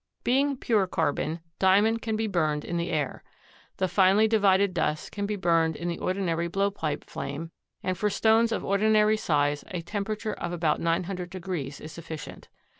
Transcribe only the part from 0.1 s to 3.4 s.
Being pure carbon, Diamond can be burned in the air.